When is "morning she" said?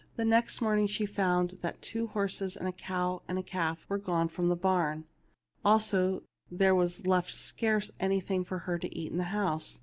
0.61-1.05